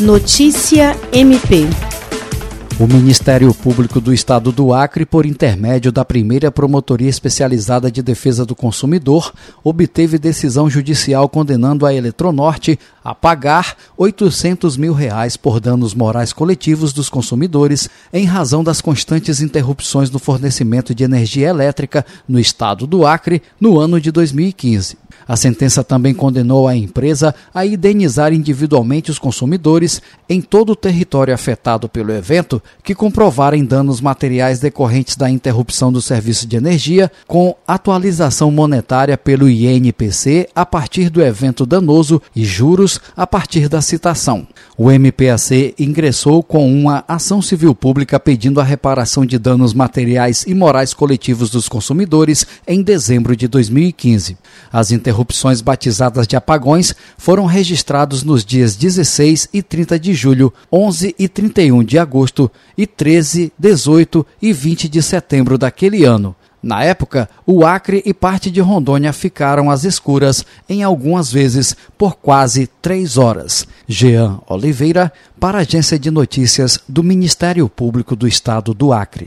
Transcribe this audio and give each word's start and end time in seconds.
Notícia 0.00 0.94
MP. 1.10 1.66
O 2.78 2.86
Ministério 2.86 3.54
Público 3.54 3.98
do 3.98 4.12
Estado 4.12 4.52
do 4.52 4.74
Acre, 4.74 5.06
por 5.06 5.24
intermédio 5.24 5.90
da 5.90 6.04
primeira 6.04 6.52
Promotoria 6.52 7.08
Especializada 7.08 7.90
de 7.90 8.02
Defesa 8.02 8.44
do 8.44 8.54
Consumidor, 8.54 9.32
obteve 9.64 10.18
decisão 10.18 10.68
judicial 10.68 11.30
condenando 11.30 11.86
a 11.86 11.94
Eletronorte 11.94 12.78
a 13.02 13.14
pagar 13.14 13.74
800 13.96 14.76
mil 14.76 14.92
reais 14.92 15.38
por 15.38 15.60
danos 15.60 15.94
morais 15.94 16.30
coletivos 16.30 16.92
dos 16.92 17.08
consumidores 17.08 17.88
em 18.12 18.26
razão 18.26 18.62
das 18.62 18.82
constantes 18.82 19.40
interrupções 19.40 20.10
no 20.10 20.18
fornecimento 20.18 20.94
de 20.94 21.04
energia 21.04 21.48
elétrica 21.48 22.04
no 22.28 22.38
estado 22.38 22.86
do 22.86 23.06
Acre 23.06 23.40
no 23.58 23.78
ano 23.78 23.98
de 23.98 24.12
2015. 24.12 25.05
A 25.28 25.34
sentença 25.34 25.82
também 25.82 26.14
condenou 26.14 26.68
a 26.68 26.76
empresa 26.76 27.34
a 27.52 27.66
indenizar 27.66 28.32
individualmente 28.32 29.10
os 29.10 29.18
consumidores 29.18 30.00
em 30.28 30.40
todo 30.40 30.70
o 30.70 30.76
território 30.76 31.34
afetado 31.34 31.88
pelo 31.88 32.12
evento 32.12 32.62
que 32.84 32.94
comprovarem 32.94 33.64
danos 33.64 34.00
materiais 34.00 34.60
decorrentes 34.60 35.16
da 35.16 35.28
interrupção 35.28 35.90
do 35.90 36.00
serviço 36.00 36.46
de 36.46 36.56
energia, 36.56 37.10
com 37.26 37.56
atualização 37.66 38.52
monetária 38.52 39.18
pelo 39.18 39.48
INPC 39.48 40.48
a 40.54 40.64
partir 40.64 41.10
do 41.10 41.20
evento 41.20 41.66
danoso 41.66 42.22
e 42.34 42.44
juros 42.44 43.00
a 43.16 43.26
partir 43.26 43.68
da 43.68 43.80
citação. 43.80 44.46
O 44.78 44.90
MPAC 44.90 45.74
ingressou 45.78 46.42
com 46.42 46.72
uma 46.72 47.02
ação 47.08 47.42
civil 47.42 47.74
pública 47.74 48.20
pedindo 48.20 48.60
a 48.60 48.64
reparação 48.64 49.26
de 49.26 49.38
danos 49.38 49.74
materiais 49.74 50.44
e 50.46 50.54
morais 50.54 50.94
coletivos 50.94 51.50
dos 51.50 51.68
consumidores 51.68 52.46
em 52.66 52.82
dezembro 52.82 53.34
de 53.34 53.48
2015. 53.48 54.36
As 54.72 54.92
interrupções 54.92 55.15
batizadas 55.62 56.26
de 56.26 56.36
apagões 56.36 56.94
foram 57.16 57.46
registrados 57.46 58.22
nos 58.22 58.44
dias 58.44 58.76
16 58.76 59.48
e 59.52 59.62
30 59.62 59.98
de 59.98 60.14
julho, 60.14 60.52
11 60.72 61.14
e 61.18 61.28
31 61.28 61.84
de 61.84 61.98
agosto 61.98 62.50
e 62.76 62.86
13, 62.86 63.52
18 63.58 64.26
e 64.42 64.52
20 64.52 64.88
de 64.88 65.02
setembro 65.02 65.56
daquele 65.56 66.04
ano. 66.04 66.34
Na 66.66 66.82
época, 66.82 67.30
o 67.46 67.64
Acre 67.64 68.02
e 68.04 68.12
parte 68.12 68.50
de 68.50 68.60
Rondônia 68.60 69.12
ficaram 69.12 69.70
às 69.70 69.84
escuras, 69.84 70.44
em 70.68 70.82
algumas 70.82 71.30
vezes 71.30 71.76
por 71.96 72.16
quase 72.16 72.68
três 72.82 73.16
horas. 73.16 73.68
Jean 73.86 74.40
Oliveira, 74.48 75.12
para 75.38 75.58
a 75.58 75.60
Agência 75.60 75.96
de 75.96 76.10
Notícias 76.10 76.80
do 76.88 77.04
Ministério 77.04 77.68
Público 77.68 78.16
do 78.16 78.26
Estado 78.26 78.74
do 78.74 78.92
Acre. 78.92 79.24